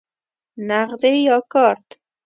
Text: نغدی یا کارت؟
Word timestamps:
نغدی 0.67 1.15
یا 1.27 1.37
کارت؟ 1.51 1.87